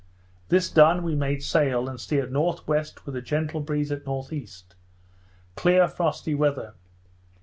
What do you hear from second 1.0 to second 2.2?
we made sail, and